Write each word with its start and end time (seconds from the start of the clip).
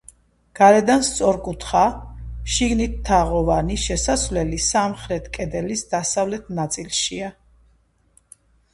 გარედან 0.59 1.03
სწორკუთხა, 1.09 1.81
შიგნიდან 2.55 3.05
თაღოვანი 3.11 3.79
შესასვლელი 3.83 4.63
სამხრეთ 4.71 5.33
კედლის 5.39 5.89
დასავლეთ 5.95 6.53
ნაწილშია. 6.63 7.35